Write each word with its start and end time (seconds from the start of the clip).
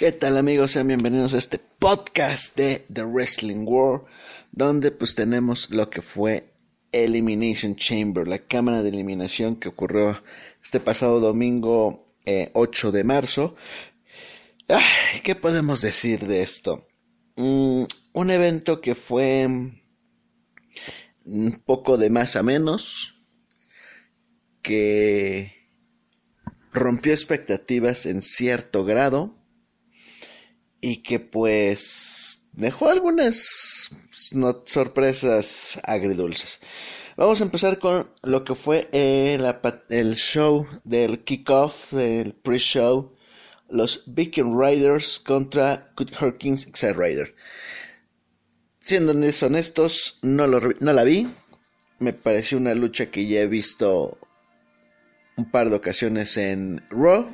¿Qué 0.00 0.12
tal 0.12 0.38
amigos? 0.38 0.70
Sean 0.70 0.86
bienvenidos 0.86 1.34
a 1.34 1.36
este 1.36 1.58
podcast 1.58 2.56
de 2.56 2.86
The 2.90 3.04
Wrestling 3.04 3.66
World, 3.66 4.06
donde 4.50 4.92
pues 4.92 5.14
tenemos 5.14 5.68
lo 5.68 5.90
que 5.90 6.00
fue 6.00 6.54
Elimination 6.90 7.76
Chamber, 7.76 8.26
la 8.26 8.38
cámara 8.38 8.82
de 8.82 8.88
eliminación 8.88 9.56
que 9.56 9.68
ocurrió 9.68 10.18
este 10.64 10.80
pasado 10.80 11.20
domingo 11.20 12.14
8 12.54 12.88
eh, 12.88 12.92
de 12.92 13.04
marzo. 13.04 13.56
¿Qué 15.22 15.34
podemos 15.34 15.82
decir 15.82 16.26
de 16.26 16.40
esto? 16.40 16.88
Mm, 17.36 17.82
un 18.14 18.30
evento 18.30 18.80
que 18.80 18.94
fue 18.94 19.46
un 21.26 21.62
poco 21.62 21.98
de 21.98 22.08
más 22.08 22.36
a 22.36 22.42
menos, 22.42 23.20
que 24.62 25.52
rompió 26.72 27.12
expectativas 27.12 28.06
en 28.06 28.22
cierto 28.22 28.86
grado 28.86 29.39
y 30.80 31.02
que 31.02 31.20
pues 31.20 32.42
dejó 32.52 32.88
algunas 32.88 33.90
sorpresas 34.64 35.80
agridulces. 35.84 36.60
Vamos 37.16 37.40
a 37.40 37.44
empezar 37.44 37.78
con 37.78 38.10
lo 38.22 38.44
que 38.44 38.54
fue 38.54 38.88
el, 38.92 40.14
show 40.14 40.66
del 40.84 41.22
kickoff, 41.22 41.92
el 41.92 42.32
pre-show, 42.34 43.14
los 43.68 44.04
Viking 44.06 44.58
Riders 44.58 45.20
contra 45.20 45.92
Good 45.96 46.12
Hurkins 46.20 46.66
X 46.66 46.96
Rider. 46.96 47.34
Siendo 48.78 49.12
honestos, 49.12 50.18
no, 50.22 50.46
no 50.46 50.92
la 50.92 51.04
vi. 51.04 51.28
Me 51.98 52.14
pareció 52.14 52.56
una 52.56 52.74
lucha 52.74 53.10
que 53.10 53.26
ya 53.26 53.40
he 53.40 53.46
visto 53.46 54.18
un 55.36 55.50
par 55.50 55.68
de 55.68 55.76
ocasiones 55.76 56.36
en 56.38 56.82
Raw. 56.88 57.30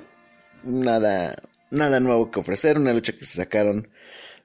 Nada, 0.64 1.36
nada 1.70 2.00
nuevo 2.00 2.30
que 2.30 2.40
ofrecer, 2.40 2.78
una 2.78 2.92
lucha 2.92 3.12
que 3.12 3.24
se 3.24 3.36
sacaron 3.36 3.88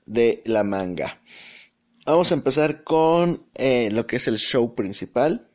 de 0.05 0.41
la 0.45 0.63
manga. 0.63 1.19
Vamos 2.05 2.31
a 2.31 2.35
empezar 2.35 2.83
con 2.83 3.45
eh, 3.55 3.89
lo 3.91 4.07
que 4.07 4.15
es 4.15 4.27
el 4.27 4.37
show 4.37 4.75
principal. 4.75 5.47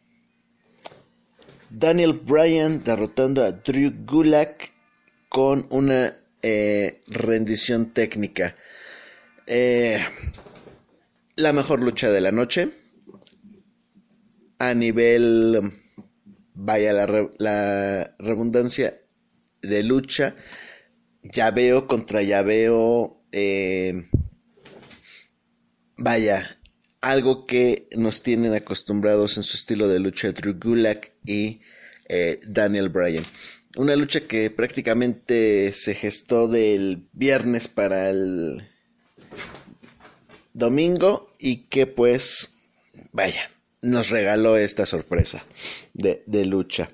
Daniel 1.70 2.12
Bryan 2.12 2.84
derrotando 2.84 3.42
a 3.42 3.50
Drew 3.50 3.92
Gulak 4.06 4.73
con 5.28 5.67
una 5.70 6.14
eh, 6.42 7.00
rendición 7.08 7.92
técnica. 7.92 8.55
Eh, 9.47 9.98
la 11.34 11.53
mejor 11.53 11.83
lucha 11.83 12.11
de 12.11 12.20
la 12.20 12.33
noche. 12.33 12.70
A 14.58 14.73
nivel, 14.73 15.73
vaya 16.55 16.92
la, 16.92 17.28
la 17.39 18.14
redundancia 18.19 19.01
de 19.61 19.83
lucha 19.83 20.34
veo 21.55 21.87
contra 21.87 22.23
Llaveo, 22.23 23.23
eh, 23.33 24.09
vaya, 25.97 26.59
algo 27.01 27.45
que 27.45 27.89
nos 27.97 28.23
tienen 28.23 28.55
acostumbrados 28.55 29.37
en 29.37 29.43
su 29.43 29.57
estilo 29.57 29.89
de 29.89 30.01
lucha 30.01 30.33
Drew 30.33 30.59
Gulak 30.59 31.13
y 31.25 31.61
eh, 32.09 32.41
Daniel 32.47 32.89
Bryan. 32.89 33.25
Una 33.77 33.95
lucha 33.95 34.27
que 34.27 34.51
prácticamente 34.51 35.70
se 35.73 35.95
gestó 35.95 36.48
del 36.48 37.09
viernes 37.13 37.69
para 37.69 38.09
el 38.09 38.67
domingo 40.55 41.35
y 41.39 41.67
que 41.69 41.86
pues, 41.86 42.48
vaya, 43.13 43.51
nos 43.83 44.09
regaló 44.09 44.57
esta 44.57 44.86
sorpresa 44.86 45.45
de 45.92 46.45
lucha. 46.47 46.91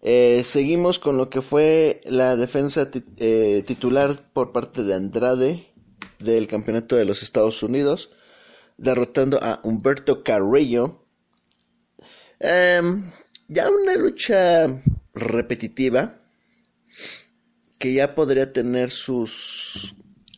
Eh, 0.00 0.42
seguimos 0.44 0.98
con 0.98 1.16
lo 1.16 1.28
que 1.28 1.42
fue 1.42 2.00
la 2.04 2.36
defensa 2.36 2.88
eh, 3.18 3.64
titular 3.66 4.30
por 4.32 4.52
parte 4.52 4.84
de 4.84 4.94
Andrade 4.94 5.66
del 6.20 6.46
Campeonato 6.46 6.94
de 6.96 7.04
los 7.04 7.22
Estados 7.22 7.62
Unidos, 7.62 8.10
derrotando 8.76 9.42
a 9.42 9.60
Humberto 9.64 10.22
Carrillo. 10.22 11.04
Em, 12.38 13.10
ya 13.48 13.68
una 13.68 13.96
lucha 13.96 14.68
repetitiva 15.14 16.20
que 17.78 17.92
ya 17.94 18.14
podría 18.14 18.52
tener 18.52 18.90
sus 18.90 19.96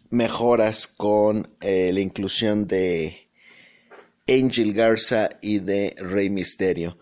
mejoras 0.08 0.86
con 0.86 1.54
eh, 1.60 1.92
la 1.92 2.00
inclusión 2.00 2.66
de 2.66 3.28
Angel 4.26 4.72
Garza 4.72 5.28
y 5.42 5.58
de 5.58 5.94
Rey 5.98 6.30
Misterio 6.30 6.96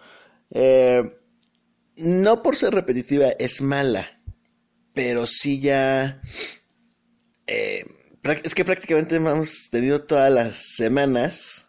no 1.98 2.42
por 2.42 2.56
ser 2.56 2.74
repetitiva 2.74 3.28
es 3.38 3.60
mala, 3.60 4.06
pero 4.94 5.26
sí 5.26 5.60
ya... 5.60 6.20
Eh, 7.46 7.84
es 8.42 8.54
que 8.54 8.64
prácticamente 8.64 9.16
hemos 9.16 9.70
tenido 9.70 10.02
todas 10.02 10.30
las 10.30 10.56
semanas, 10.76 11.68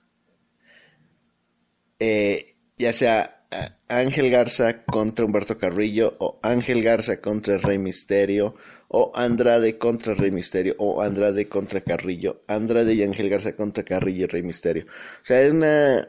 eh, 1.99 2.57
ya 2.77 2.91
sea 2.91 3.45
Ángel 3.87 4.29
Garza 4.29 4.83
contra 4.83 5.25
Humberto 5.25 5.57
Carrillo, 5.57 6.15
o 6.19 6.39
Ángel 6.43 6.83
Garza 6.83 7.21
contra 7.21 7.57
Rey 7.57 7.77
Misterio, 7.77 8.55
o 8.87 9.11
Andrade 9.15 9.77
contra 9.77 10.13
Rey 10.15 10.31
Misterio, 10.31 10.75
o 10.77 11.01
Andrade 11.01 11.47
contra 11.47 11.81
Carrillo, 11.81 12.43
Andrade 12.47 12.93
y 12.93 13.03
Ángel 13.03 13.29
Garza 13.29 13.55
contra 13.55 13.83
Carrillo 13.83 14.25
y 14.25 14.27
Rey 14.27 14.43
Misterio. 14.43 14.85
O 14.85 15.25
sea, 15.25 15.41
es 15.41 15.51
una... 15.51 16.07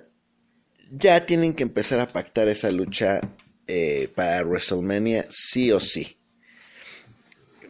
Ya 0.91 1.25
tienen 1.25 1.55
que 1.55 1.63
empezar 1.63 2.01
a 2.01 2.09
pactar 2.09 2.49
esa 2.49 2.71
lucha 2.73 3.21
eh, 3.73 4.09
para 4.13 4.43
WrestleMania 4.43 5.27
sí 5.31 5.71
o 5.71 5.79
sí. 5.79 6.17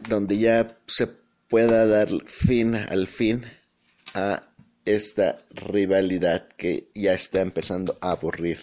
Donde 0.09 0.39
ya 0.39 0.79
se 0.87 1.05
pueda 1.47 1.85
dar 1.85 2.09
fin 2.25 2.73
al 2.73 3.05
fin 3.05 3.45
a 4.15 4.41
esta 4.83 5.37
rivalidad 5.51 6.47
que 6.57 6.89
ya 6.95 7.13
está 7.13 7.41
empezando 7.41 7.99
a 8.01 8.13
aburrir 8.13 8.59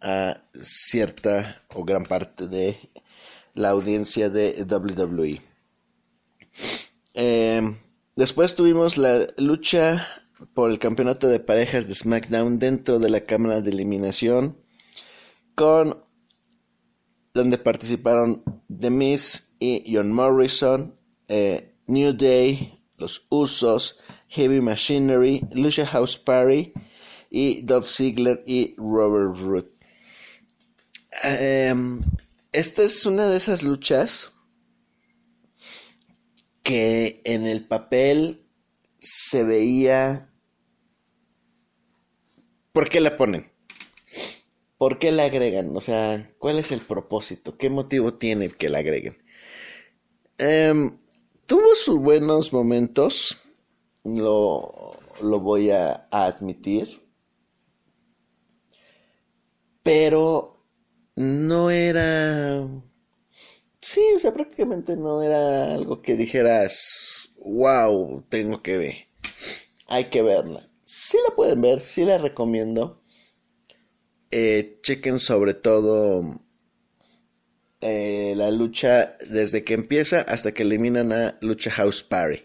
a 0.00 0.40
cierta 0.58 1.60
o 1.68 1.84
gran 1.84 2.04
parte 2.04 2.46
de 2.46 2.78
la 3.52 3.68
audiencia 3.68 4.30
de 4.30 4.64
WWE. 4.64 5.42
Eh, 7.12 7.76
después 8.16 8.54
tuvimos 8.54 8.96
la 8.96 9.26
lucha 9.36 10.08
por 10.54 10.70
el 10.70 10.78
campeonato 10.78 11.28
de 11.28 11.40
parejas 11.40 11.88
de 11.88 11.94
SmackDown 11.94 12.58
dentro 12.58 12.98
de 12.98 13.10
la 13.10 13.20
cámara 13.20 13.60
de 13.60 13.70
eliminación 13.70 14.56
con 15.54 16.03
donde 17.34 17.58
participaron 17.58 18.44
The 18.68 18.90
Miz 18.90 19.54
y 19.58 19.92
John 19.92 20.12
Morrison, 20.12 20.96
eh, 21.26 21.74
New 21.88 22.12
Day, 22.12 22.80
Los 22.96 23.26
Usos, 23.28 23.98
Heavy 24.28 24.60
Machinery, 24.60 25.44
Lucia 25.52 25.84
House 25.84 26.16
Party 26.16 26.72
y 27.30 27.62
Dolph 27.62 27.88
Ziggler 27.88 28.42
y 28.46 28.76
Robert 28.78 29.36
Root. 29.36 29.66
Em, 31.24 32.02
esta 32.52 32.84
es 32.84 33.04
una 33.04 33.26
de 33.26 33.36
esas 33.36 33.64
luchas 33.64 34.32
que 36.62 37.20
en 37.24 37.46
el 37.46 37.66
papel 37.66 38.46
se 39.00 39.42
veía... 39.42 40.30
¿Por 42.72 42.88
qué 42.88 43.00
la 43.00 43.16
ponen? 43.16 43.53
¿Por 44.78 44.98
qué 44.98 45.12
la 45.12 45.24
agregan? 45.24 45.76
O 45.76 45.80
sea, 45.80 46.30
¿cuál 46.38 46.58
es 46.58 46.72
el 46.72 46.80
propósito? 46.80 47.56
¿Qué 47.56 47.70
motivo 47.70 48.14
tiene 48.14 48.48
que 48.50 48.68
la 48.68 48.78
agreguen? 48.78 49.16
Em, 50.38 50.98
tuvo 51.46 51.74
sus 51.74 51.98
buenos 51.98 52.52
momentos, 52.52 53.38
lo, 54.02 54.98
lo 55.22 55.40
voy 55.40 55.70
a, 55.70 56.08
admitir, 56.10 57.02
pero 59.82 60.64
no 61.14 61.70
era... 61.70 62.68
Sí, 63.80 64.00
o 64.16 64.18
sea, 64.18 64.32
prácticamente 64.32 64.96
no 64.96 65.22
era 65.22 65.74
algo 65.74 66.00
que 66.00 66.16
dijeras, 66.16 67.30
wow, 67.36 68.24
tengo 68.28 68.62
que 68.62 68.78
ver. 68.78 68.94
Hay 69.86 70.06
que 70.06 70.22
verla. 70.22 70.68
Sí 70.84 71.18
la 71.28 71.34
pueden 71.34 71.60
ver, 71.60 71.80
sí 71.80 72.04
la 72.04 72.18
recomiendo. 72.18 73.03
Eh, 74.36 74.80
chequen 74.82 75.20
sobre 75.20 75.54
todo 75.54 76.40
eh, 77.80 78.34
la 78.36 78.50
lucha 78.50 79.16
desde 79.30 79.62
que 79.62 79.74
empieza 79.74 80.22
hasta 80.22 80.52
que 80.52 80.64
eliminan 80.64 81.12
a 81.12 81.38
Lucha 81.40 81.70
House 81.70 82.02
Party, 82.02 82.42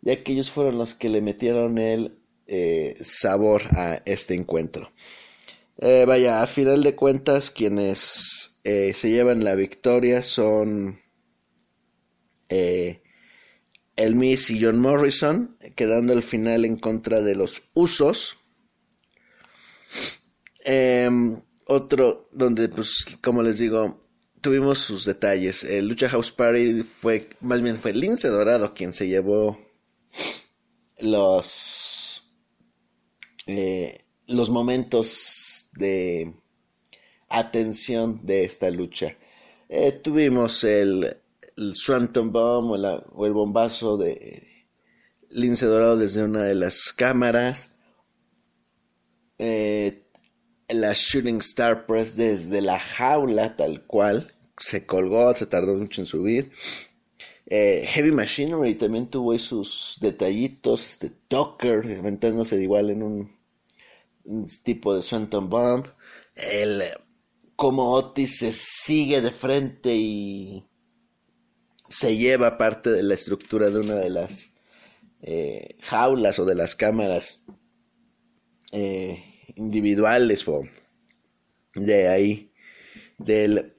ya 0.00 0.20
que 0.20 0.32
ellos 0.32 0.50
fueron 0.50 0.78
los 0.78 0.96
que 0.96 1.08
le 1.08 1.20
metieron 1.20 1.78
el 1.78 2.18
eh, 2.48 2.96
sabor 3.02 3.62
a 3.70 4.02
este 4.04 4.34
encuentro. 4.34 4.90
vaya, 6.08 6.42
a 6.42 6.46
final 6.48 6.82
de 6.82 6.96
cuentas, 6.96 7.52
quienes 7.52 8.58
se 8.64 9.08
llevan 9.08 9.44
la 9.44 9.54
victoria 9.54 10.22
son 10.22 11.00
el 12.48 12.98
Miss 14.16 14.50
y 14.50 14.60
John 14.60 14.80
Morrison, 14.80 15.56
quedando 15.76 16.14
al 16.14 16.24
final 16.24 16.64
en 16.64 16.74
contra 16.74 17.20
de 17.20 17.36
los 17.36 17.62
Usos. 17.74 18.38
Em, 20.64 21.40
otro 21.66 22.28
donde, 22.32 22.68
pues, 22.68 23.18
como 23.22 23.42
les 23.42 23.58
digo, 23.58 24.02
tuvimos 24.40 24.78
sus 24.78 25.04
detalles. 25.04 25.64
El 25.64 25.88
Lucha 25.88 26.08
House 26.08 26.32
Party 26.32 26.82
fue, 26.82 27.30
más 27.40 27.62
bien 27.62 27.78
fue 27.78 27.92
Lince 27.92 28.28
Dorado 28.28 28.74
quien 28.74 28.92
se 28.92 29.08
llevó 29.08 29.58
los, 31.00 32.24
eh, 33.46 34.04
los 34.26 34.50
momentos 34.50 35.70
de 35.74 36.34
atención 37.28 38.24
de 38.26 38.44
esta 38.44 38.70
lucha. 38.70 39.16
Eh, 39.68 39.92
tuvimos 39.92 40.64
el, 40.64 41.16
el 41.56 41.74
Swanton 41.74 42.30
Bomb 42.30 42.72
o, 43.14 43.26
el 43.26 43.32
bombazo 43.32 43.96
de 43.96 44.66
Lince 45.30 45.66
Dorado 45.66 45.96
desde 45.96 46.24
una 46.24 46.42
de 46.42 46.54
las 46.54 46.92
cámaras. 46.92 47.76
Eh, 49.38 50.01
la 50.74 50.92
Shooting 50.94 51.38
Star 51.38 51.86
Press 51.86 52.16
desde 52.16 52.60
la 52.60 52.78
jaula 52.78 53.56
tal 53.56 53.86
cual. 53.86 54.32
Se 54.56 54.86
colgó, 54.86 55.34
se 55.34 55.46
tardó 55.46 55.76
mucho 55.76 56.02
en 56.02 56.06
subir. 56.06 56.52
Eh, 57.46 57.84
Heavy 57.86 58.12
Machinery 58.12 58.74
también 58.74 59.08
tuvo 59.08 59.38
sus 59.38 59.98
detallitos. 60.00 60.84
Este 60.86 61.10
Tucker 61.28 61.98
aventándose 61.98 62.60
igual 62.62 62.90
en 62.90 63.02
un, 63.02 63.30
tipo 64.62 64.94
de 64.94 65.02
Swanton 65.02 65.48
Bomb. 65.48 65.86
El 66.34 66.82
como 67.56 67.92
Otis 67.92 68.38
se 68.38 68.52
sigue 68.52 69.20
de 69.20 69.30
frente 69.30 69.94
y 69.94 70.66
se 71.88 72.16
lleva 72.16 72.56
parte 72.56 72.90
de 72.90 73.02
la 73.02 73.14
estructura 73.14 73.70
de 73.70 73.80
una 73.80 73.94
de 73.94 74.10
las 74.10 74.52
eh, 75.20 75.76
jaulas 75.80 76.38
o 76.38 76.44
de 76.44 76.54
las 76.54 76.74
cámaras 76.74 77.44
eh, 78.72 79.31
individuales 79.56 80.46
o 80.48 80.62
de 81.74 82.08
ahí 82.08 82.52
del 83.18 83.74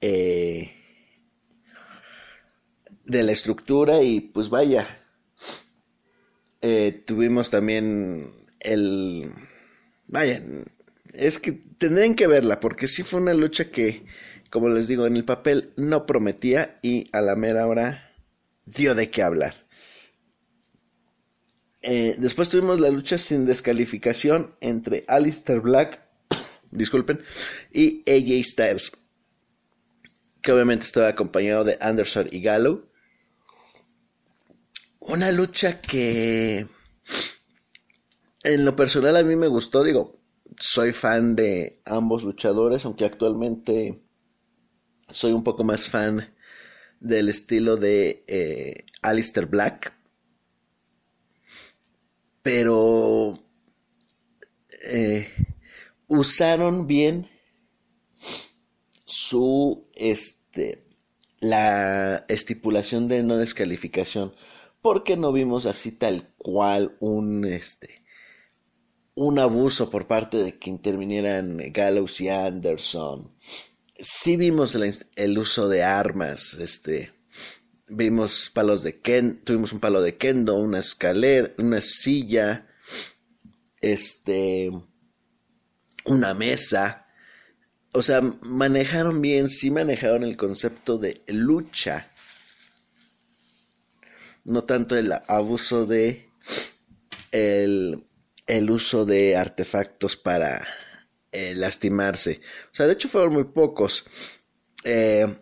eh, 0.00 0.72
de 3.04 3.22
la 3.22 3.32
estructura 3.32 4.02
y 4.02 4.20
pues 4.20 4.48
vaya 4.48 4.86
tuvimos 7.06 7.50
también 7.50 8.32
el 8.60 9.32
vaya 10.06 10.42
es 11.14 11.38
que 11.38 11.52
tendrían 11.52 12.14
que 12.14 12.26
verla, 12.26 12.60
porque 12.60 12.86
sí 12.86 13.02
fue 13.02 13.20
una 13.20 13.34
lucha 13.34 13.70
que, 13.70 14.04
como 14.50 14.68
les 14.68 14.88
digo, 14.88 15.06
en 15.06 15.16
el 15.16 15.24
papel 15.24 15.72
no 15.76 16.06
prometía 16.06 16.78
y 16.82 17.08
a 17.12 17.20
la 17.20 17.36
mera 17.36 17.66
hora 17.66 18.12
dio 18.66 18.94
de 18.94 19.10
qué 19.10 19.22
hablar. 19.22 19.54
Eh, 21.82 22.16
después 22.18 22.50
tuvimos 22.50 22.78
la 22.80 22.90
lucha 22.90 23.16
sin 23.16 23.46
descalificación 23.46 24.54
entre 24.60 25.04
Alistair 25.08 25.60
Black, 25.60 26.02
disculpen, 26.70 27.22
y 27.72 28.02
AJ 28.06 28.44
Styles, 28.44 28.92
que 30.42 30.52
obviamente 30.52 30.84
estaba 30.84 31.08
acompañado 31.08 31.64
de 31.64 31.78
Anderson 31.80 32.28
y 32.30 32.40
Gallo. 32.40 32.86
Una 35.00 35.32
lucha 35.32 35.80
que 35.80 36.66
en 38.42 38.64
lo 38.64 38.76
personal 38.76 39.16
a 39.16 39.22
mí 39.22 39.36
me 39.36 39.48
gustó, 39.48 39.82
digo, 39.82 40.20
soy 40.58 40.92
fan 40.92 41.36
de 41.36 41.80
ambos 41.86 42.22
luchadores, 42.22 42.84
aunque 42.84 43.04
actualmente 43.06 44.02
soy 45.08 45.32
un 45.32 45.44
poco 45.44 45.64
más 45.64 45.88
fan 45.88 46.34
del 47.00 47.28
estilo 47.28 47.76
de 47.76 48.24
eh, 48.26 48.84
Alistair 49.02 49.46
Black. 49.46 49.99
Pero 52.42 53.38
eh, 54.82 55.28
usaron 56.08 56.86
bien 56.86 57.26
su 59.04 59.88
este 59.94 60.86
la 61.40 62.24
estipulación 62.28 63.08
de 63.08 63.22
no 63.22 63.36
descalificación 63.38 64.34
porque 64.82 65.16
no 65.16 65.32
vimos 65.32 65.66
así 65.66 65.92
tal 65.92 66.34
cual 66.36 66.96
un 67.00 67.44
este 67.44 68.00
un 69.14 69.38
abuso 69.38 69.90
por 69.90 70.06
parte 70.06 70.38
de 70.38 70.58
que 70.58 70.70
intervinieran 70.70 71.58
Gallows 71.72 72.20
y 72.22 72.30
Anderson. 72.30 73.30
Sí 73.98 74.36
vimos 74.36 74.74
el, 74.74 75.38
uso 75.38 75.68
de 75.68 75.82
armas, 75.82 76.54
este, 76.54 77.12
vimos 77.90 78.50
palos 78.54 78.82
de 78.82 79.00
Ken, 79.00 79.42
tuvimos 79.44 79.72
un 79.72 79.80
palo 79.80 80.02
de 80.02 80.16
kendo, 80.16 80.56
una 80.56 80.78
escalera, 80.78 81.52
una 81.58 81.80
silla, 81.80 82.66
este, 83.80 84.70
una 86.04 86.34
mesa. 86.34 87.06
O 87.92 88.02
sea, 88.02 88.20
manejaron 88.20 89.20
bien, 89.20 89.48
sí 89.48 89.70
manejaron 89.70 90.22
el 90.22 90.36
concepto 90.36 90.98
de 90.98 91.22
lucha, 91.26 92.12
no 94.44 94.64
tanto 94.64 94.96
el 94.96 95.12
abuso 95.26 95.86
de 95.86 96.28
el 97.32 98.06
el 98.46 98.68
uso 98.70 99.04
de 99.04 99.36
artefactos 99.36 100.16
para 100.16 100.66
eh, 101.30 101.54
lastimarse. 101.54 102.40
O 102.64 102.74
sea, 102.74 102.86
de 102.86 102.94
hecho 102.94 103.08
fueron 103.08 103.32
muy 103.32 103.44
pocos. 103.44 104.04
Eh, 104.82 105.38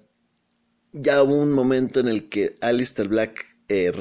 ya 0.92 1.22
hubo 1.22 1.36
un 1.36 1.52
momento 1.52 2.00
en 2.00 2.08
el 2.08 2.28
que 2.28 2.56
Alistair 2.60 3.08
Black 3.08 3.44
eh, 3.68 3.92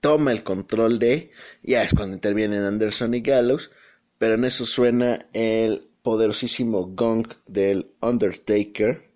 toma 0.00 0.32
el 0.32 0.42
control 0.42 0.98
de, 0.98 1.30
ya 1.62 1.82
es 1.82 1.94
cuando 1.94 2.14
intervienen 2.14 2.64
Anderson 2.64 3.14
y 3.14 3.20
Gallows, 3.20 3.70
pero 4.18 4.34
en 4.34 4.44
eso 4.44 4.66
suena 4.66 5.28
el 5.32 5.88
poderosísimo 6.02 6.86
gong 6.86 7.26
del 7.46 7.94
Undertaker 8.00 9.12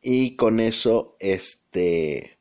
y 0.00 0.36
con 0.36 0.60
eso 0.60 1.16
este 1.20 2.38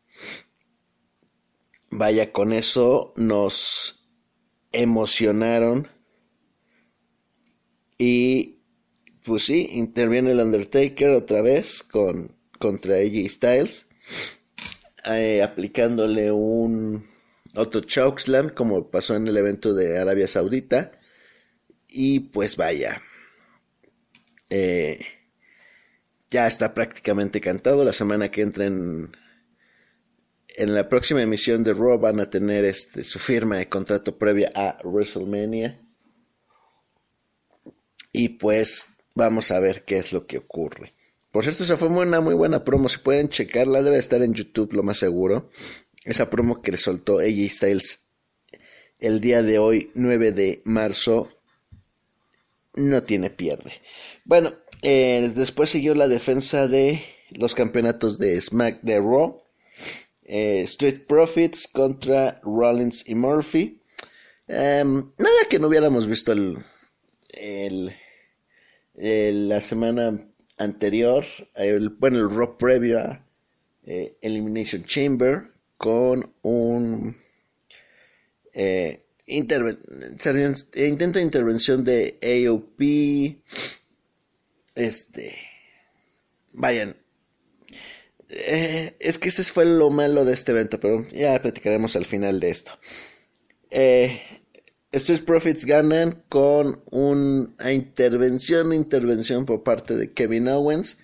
vaya 1.92 2.32
con 2.32 2.54
eso 2.54 3.14
nos 3.18 4.10
emocionaron. 4.72 5.90
Y 7.98 8.62
pues 9.24 9.44
sí, 9.44 9.70
interviene 9.74 10.32
el 10.32 10.40
Undertaker 10.40 11.12
otra 11.12 11.42
vez 11.44 11.84
con, 11.84 12.36
contra 12.62 12.96
AJ 12.96 13.28
Styles, 13.28 13.88
eh, 15.06 15.42
aplicándole 15.44 16.32
un 16.32 17.06
otro 17.56 17.82
chokeslam 17.82 18.52
como 18.52 18.90
pasó 18.90 19.16
en 19.16 19.28
el 19.28 19.36
evento 19.36 19.74
de 19.74 19.98
Arabia 19.98 20.30
Saudita. 20.30 20.94
Y 21.90 22.22
pues 22.22 22.56
vaya, 22.56 23.02
eh, 24.50 25.06
ya 26.30 26.48
está 26.48 26.74
prácticamente 26.74 27.42
cantado. 27.42 27.84
La 27.84 27.92
semana 27.92 28.32
que 28.32 28.44
entra 28.44 28.66
en 28.66 29.12
en 30.56 30.74
la 30.74 30.90
próxima 30.90 31.22
emisión 31.22 31.64
de 31.64 31.74
Raw 31.74 31.98
van 31.98 32.20
a 32.20 32.30
tener 32.30 32.66
este, 32.66 33.04
su 33.04 33.20
firma 33.20 33.58
de 33.58 33.70
contrato 33.70 34.18
previa 34.18 34.52
a 34.54 34.78
WrestleMania. 34.84 35.80
Y 38.12 38.30
pues 38.30 38.90
vamos 39.16 39.52
a 39.52 39.60
ver 39.60 39.86
qué 39.86 39.98
es 39.98 40.12
lo 40.12 40.28
que 40.28 40.38
ocurre. 40.38 40.94
Por 41.32 41.44
cierto, 41.44 41.64
esa 41.64 41.78
fue 41.78 41.88
una 41.88 42.20
muy 42.20 42.36
buena 42.36 42.64
promo. 42.64 42.90
Si 42.90 42.98
pueden 42.98 43.30
checarla, 43.30 43.82
debe 43.82 43.98
estar 43.98 44.22
en 44.22 44.34
YouTube, 44.34 44.74
lo 44.74 44.84
más 44.84 44.98
seguro. 44.98 45.50
Esa 46.04 46.30
promo 46.30 46.62
que 46.62 46.72
le 46.72 46.78
soltó 46.78 47.20
AJ 47.20 47.50
Styles 47.50 48.00
el 49.00 49.20
día 49.20 49.42
de 49.42 49.58
hoy, 49.58 49.92
9 49.96 50.32
de 50.32 50.62
marzo, 50.66 51.30
no 52.76 53.04
tiene 53.04 53.30
pierde. 53.30 53.72
Bueno, 54.26 54.54
eh, 54.82 55.32
después 55.36 55.70
siguió 55.70 55.96
la 55.96 56.08
defensa 56.08 56.68
de 56.68 57.04
los 57.32 57.56
campeonatos 57.56 58.18
de 58.18 58.40
Smack 58.40 58.80
Raw. 58.84 59.42
Eh, 60.24 60.62
Street 60.62 61.06
Profits 61.08 61.68
contra 61.68 62.40
Rollins 62.44 63.08
y 63.08 63.16
Murphy. 63.16 63.82
Em, 64.48 65.12
nada 65.18 65.40
que 65.50 65.60
no 65.60 65.68
hubiéramos 65.68 66.08
visto 66.08 66.32
el, 66.32 66.64
la 68.94 69.62
semana 69.62 70.31
anterior, 70.62 71.26
bueno, 72.00 72.18
el 72.18 72.30
rock 72.30 72.58
previo 72.58 73.00
a 73.00 73.26
eh, 73.84 74.18
Elimination 74.22 74.84
Chamber 74.84 75.44
con 75.78 76.34
un 76.44 77.16
eh, 78.54 79.04
intento 79.26 81.20
de 81.20 81.22
intervención 81.22 81.84
de 81.84 82.18
AOP. 82.22 82.82
Este, 84.76 85.36
vayan, 86.54 86.96
eh, 88.30 88.96
es 89.00 89.18
que 89.18 89.30
ese 89.30 89.44
fue 89.44 89.66
lo 89.66 89.90
malo 89.90 90.24
de 90.24 90.34
este 90.34 90.52
evento, 90.52 90.80
pero 90.80 91.04
ya 91.12 91.42
platicaremos 91.42 91.96
al 91.96 92.06
final 92.06 92.40
de 92.40 92.50
esto. 92.50 92.72
Eh, 93.70 94.22
Street 94.94 95.24
Profits 95.24 95.66
ganan 95.66 96.24
con 96.28 96.84
una 96.92 97.72
intervención, 97.72 98.74
intervención 98.74 99.46
por 99.46 99.64
parte 99.64 99.96
de 99.96 100.12
Kevin 100.12 100.50
Owens, 100.50 100.98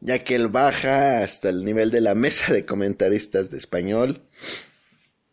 ya 0.00 0.24
que 0.24 0.34
él 0.34 0.48
baja 0.48 1.22
hasta 1.22 1.48
el 1.48 1.64
nivel 1.64 1.92
de 1.92 2.00
la 2.00 2.16
mesa 2.16 2.52
de 2.52 2.66
comentaristas 2.66 3.50
de 3.50 3.58
español, 3.58 4.22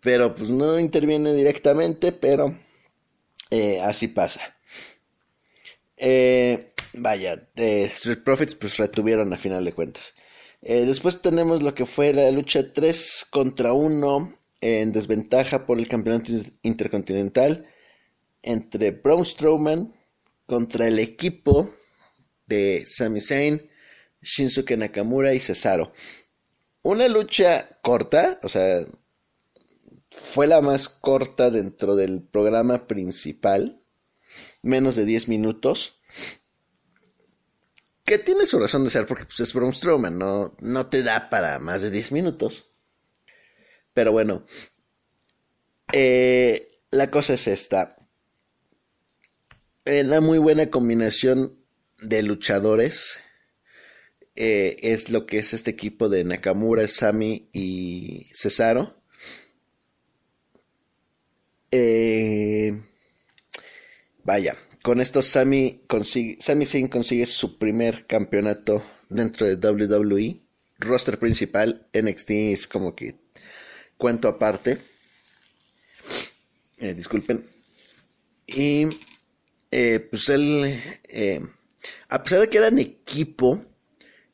pero 0.01 0.35
pues 0.35 0.51
no 0.51 0.79
interviene 0.79 1.33
directamente, 1.33 2.12
pero 2.12 2.55
eh, 3.50 3.81
así 3.81 4.07
pasa. 4.07 4.55
Eh, 5.97 6.74
vaya, 6.93 7.38
de 7.55 7.85
Street 7.85 8.24
Profits 8.24 8.53
pues 8.53 8.77
retuvieron 8.77 9.33
a 9.33 9.38
final 9.38 9.65
de 9.65 9.74
cuentas. 9.74 10.13
Eh, 10.62 10.85
después 10.85 11.24
tenemos 11.24 11.63
lo 11.63 11.74
que 11.74 11.88
fue 11.88 12.13
la 12.13 12.29
lucha 12.29 12.71
3 12.71 13.25
contra 13.31 13.74
1 13.74 14.39
en 14.62 14.91
desventaja 14.91 15.65
por 15.65 15.79
el 15.79 15.88
campeonato 15.88 16.31
intercontinental 16.62 17.67
entre 18.45 18.91
Braun 18.91 19.25
Strowman 19.25 19.93
contra 20.45 20.87
el 20.87 20.99
equipo 20.99 21.73
de 22.45 22.83
Sami 22.85 23.19
Zayn, 23.19 23.69
Shinsuke 24.21 24.77
Nakamura 24.77 25.33
y 25.33 25.39
Cesaro. 25.39 25.91
Una 26.83 27.07
lucha 27.07 27.79
corta, 27.81 28.39
o 28.43 28.49
sea, 28.49 28.85
fue 30.11 30.45
la 30.47 30.61
más 30.61 30.87
corta 30.87 31.49
dentro 31.49 31.95
del 31.95 32.21
programa 32.21 32.87
principal, 32.87 33.81
menos 34.61 34.95
de 34.95 35.05
10 35.05 35.27
minutos. 35.27 35.99
Que 38.03 38.19
tiene 38.19 38.45
su 38.45 38.59
razón 38.59 38.83
de 38.83 38.91
ser 38.91 39.07
porque 39.07 39.25
pues, 39.25 39.39
es 39.39 39.53
Braun 39.53 39.73
Strowman, 39.73 40.17
no, 40.19 40.55
no 40.59 40.85
te 40.87 41.01
da 41.01 41.29
para 41.29 41.57
más 41.57 41.81
de 41.81 41.89
10 41.89 42.11
minutos. 42.11 42.69
Pero 43.95 44.11
bueno, 44.11 44.45
eh, 45.91 46.81
la 46.91 47.09
cosa 47.09 47.33
es 47.33 47.47
esta. 47.47 47.95
La 49.86 50.20
muy 50.20 50.39
buena 50.39 50.70
combinación 50.70 51.58
de 52.01 52.24
luchadores 52.24 53.20
eh, 54.36 54.75
es 54.82 55.10
lo 55.10 55.25
que 55.25 55.38
es 55.38 55.54
este 55.54 55.72
equipo 55.72 56.10
de 56.10 56.24
Nakamura, 56.24 56.88
Sami 56.88 57.50
y 57.54 58.27
Cesaro. 58.34 59.01
Eh, 61.72 62.82
vaya, 64.24 64.58
con 64.84 65.00
esto 65.00 65.22
Sami 65.22 65.84
consigue, 65.88 66.38
Sami 66.42 66.65
Zayn 66.65 66.88
consigue 66.88 67.25
su 67.25 67.58
primer 67.58 68.08
campeonato 68.08 68.84
dentro 69.10 69.48
de 69.48 69.56
WWE. 69.56 70.42
Roster 70.80 71.18
principal, 71.18 71.88
NXT 71.94 72.32
es 72.32 72.68
como 72.68 72.96
que 72.96 73.15
cuento 73.98 74.27
aparte. 74.27 74.77
Eh, 76.77 76.94
disculpen. 76.94 77.42
Y 78.48 78.88
pues 80.10 80.29
él, 80.29 80.82
a 82.10 82.24
pesar 82.24 82.39
de 82.39 82.50
que 82.50 82.58
eran 82.58 82.79
equipo, 82.79 83.65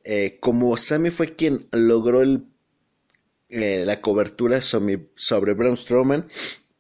eh, 0.04 0.38
como 0.40 0.76
Sammy 0.78 1.12
fue 1.12 1.36
quien 1.36 1.68
logró 1.72 2.24
eh, 3.50 3.84
la 3.86 4.02
cobertura 4.02 4.62
sobre, 4.62 5.10
sobre 5.16 5.54
Braun 5.54 5.78
Strowman, 5.78 6.28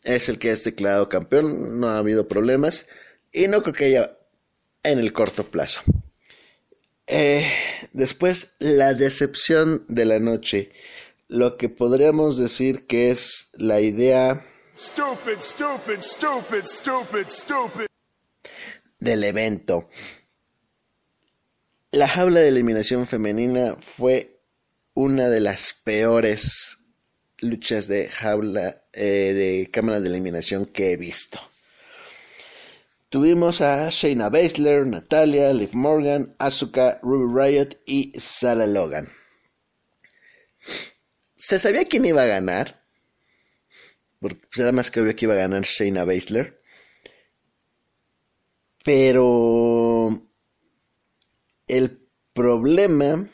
es 0.03 0.29
el 0.29 0.39
que 0.39 0.51
es 0.51 0.63
declarado 0.63 1.09
campeón, 1.09 1.79
no 1.79 1.89
ha 1.89 1.99
habido 1.99 2.27
problemas 2.27 2.87
y 3.31 3.47
no 3.47 3.61
creo 3.61 3.73
que 3.73 3.85
haya 3.85 4.17
en 4.83 4.99
el 4.99 5.13
corto 5.13 5.43
plazo. 5.45 5.81
Eh, 7.07 7.45
después, 7.93 8.55
la 8.59 8.93
decepción 8.93 9.85
de 9.87 10.05
la 10.05 10.19
noche, 10.19 10.71
lo 11.27 11.57
que 11.57 11.69
podríamos 11.69 12.37
decir 12.37 12.87
que 12.87 13.11
es 13.11 13.49
la 13.53 13.81
idea 13.81 14.45
del 19.01 19.25
evento. 19.25 19.89
La 21.91 22.07
jaula 22.07 22.39
de 22.39 22.47
eliminación 22.47 23.05
femenina 23.05 23.75
fue 23.77 24.39
una 24.93 25.27
de 25.27 25.41
las 25.41 25.73
peores 25.73 26.77
luchas 27.39 27.87
de 27.87 28.07
jaula 28.07 28.83
eh, 28.93 29.33
de 29.33 29.69
cámara 29.71 29.99
de 29.99 30.07
eliminación 30.07 30.65
que 30.67 30.93
he 30.93 30.97
visto. 30.97 31.39
Tuvimos 33.09 33.59
a 33.59 33.89
Shayna 33.89 34.29
Baszler, 34.29 34.87
Natalia, 34.87 35.51
Liv 35.51 35.73
Morgan, 35.73 36.33
Asuka, 36.37 36.99
Ruby 37.03 37.41
Riot 37.41 37.81
y 37.85 38.13
Sarah 38.17 38.67
Logan. 38.67 39.09
Se 41.35 41.59
sabía 41.59 41.85
quién 41.85 42.05
iba 42.05 42.21
a 42.23 42.27
ganar, 42.27 42.85
porque 44.21 44.39
pues, 44.47 44.59
era 44.59 44.71
más 44.71 44.91
que 44.91 45.01
obvio 45.01 45.15
que 45.15 45.25
iba 45.25 45.33
a 45.33 45.37
ganar 45.37 45.63
Shayna 45.63 46.05
Baszler, 46.05 46.60
pero 48.83 50.09
el 51.67 52.07
problema 52.33 53.27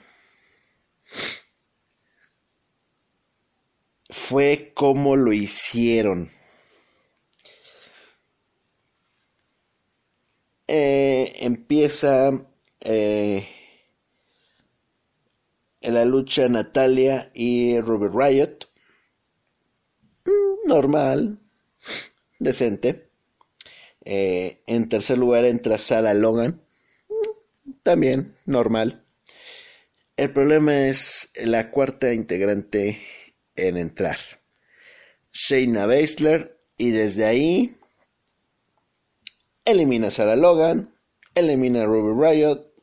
fue 4.09 4.71
cómo 4.73 5.15
lo 5.15 5.33
hicieron. 5.33 6.29
Eh, 10.67 11.31
empieza 11.39 12.31
eh, 12.81 13.47
la 15.81 16.03
lucha 16.05 16.49
Natalia 16.49 17.31
y 17.33 17.79
Robert 17.79 18.13
Riot. 18.13 18.67
Mm, 20.25 20.67
normal, 20.67 21.39
decente. 22.39 23.06
Eh, 24.09 24.63
en 24.67 24.87
tercer 24.87 25.17
lugar 25.17 25.43
entra 25.43 25.77
Sarah 25.77 26.13
Logan. 26.13 26.61
También 27.83 28.37
normal. 28.45 29.05
El 30.15 30.31
problema 30.31 30.87
es 30.87 31.33
la 31.35 31.71
cuarta 31.71 32.13
integrante 32.13 33.01
en 33.57 33.75
entrar, 33.75 34.17
Shayna 35.33 35.87
Baszler, 35.87 36.57
y 36.77 36.91
desde 36.91 37.25
ahí 37.25 37.75
elimina 39.65 40.07
a 40.07 40.11
Sarah 40.11 40.37
Logan, 40.37 40.97
elimina 41.35 41.85
Ruby 41.85 42.17
Riot, 42.17 42.73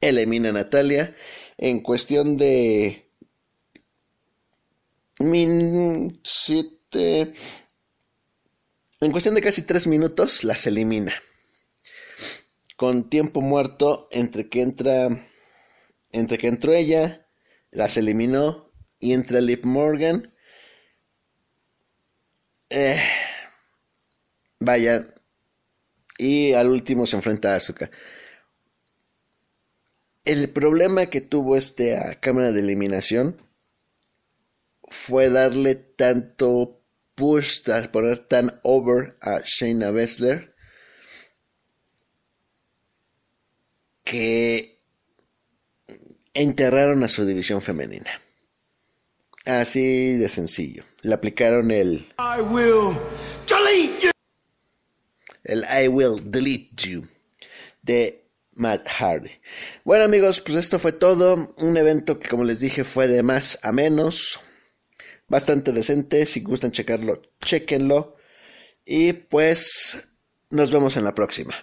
elimina 0.00 0.50
Natalia. 0.50 1.14
En 1.56 1.80
cuestión 1.82 2.36
de 2.36 3.08
min 5.20 6.20
siete 6.24 7.32
en 9.02 9.10
cuestión 9.10 9.34
de 9.34 9.40
casi 9.40 9.62
tres 9.62 9.86
minutos 9.86 10.44
las 10.44 10.66
elimina. 10.66 11.12
Con 12.76 13.10
tiempo 13.10 13.40
muerto 13.40 14.08
entre 14.12 14.48
que 14.48 14.62
entra 14.62 15.08
entre 16.12 16.38
que 16.38 16.48
entró 16.48 16.72
ella 16.72 17.26
las 17.70 17.96
eliminó 17.96 18.70
y 19.00 19.12
entra 19.12 19.40
Liv 19.40 19.64
Morgan. 19.64 20.32
Eh, 22.70 23.02
vaya 24.60 25.06
y 26.18 26.52
al 26.52 26.68
último 26.68 27.06
se 27.06 27.16
enfrenta 27.16 27.52
a 27.52 27.56
Asuka. 27.56 27.90
El 30.24 30.48
problema 30.50 31.06
que 31.06 31.20
tuvo 31.20 31.56
esta 31.56 32.14
cámara 32.20 32.52
de 32.52 32.60
eliminación 32.60 33.42
fue 34.88 35.28
darle 35.30 35.74
tanto 35.74 36.81
push, 37.14 37.62
poner 37.92 38.18
tan 38.28 38.60
over 38.62 39.16
a 39.20 39.40
Shayna 39.40 39.90
Baszler 39.90 40.54
que 44.04 44.78
enterraron 46.34 47.02
a 47.02 47.08
su 47.08 47.24
división 47.24 47.62
femenina. 47.62 48.10
Así 49.44 50.16
de 50.16 50.28
sencillo. 50.28 50.84
Le 51.02 51.14
aplicaron 51.14 51.70
el 51.70 52.06
I 52.18 52.40
will 52.40 52.96
delete 53.48 54.00
you. 54.02 54.10
El 55.44 55.64
I 55.64 55.88
will 55.88 56.20
delete 56.22 56.88
you 56.88 57.08
de 57.82 58.24
Matt 58.54 58.86
Hardy. 58.86 59.30
Bueno 59.84 60.04
amigos, 60.04 60.40
pues 60.40 60.56
esto 60.56 60.78
fue 60.78 60.92
todo. 60.92 61.54
Un 61.56 61.76
evento 61.76 62.20
que 62.20 62.28
como 62.28 62.44
les 62.44 62.60
dije 62.60 62.84
fue 62.84 63.08
de 63.08 63.22
más 63.22 63.58
a 63.62 63.72
menos. 63.72 64.40
Bastante 65.32 65.72
decente. 65.72 66.26
Si 66.26 66.42
gustan 66.42 66.72
checarlo, 66.72 67.22
chequenlo. 67.42 68.16
Y 68.84 69.14
pues 69.14 70.02
nos 70.50 70.70
vemos 70.70 70.98
en 70.98 71.04
la 71.04 71.14
próxima. 71.14 71.54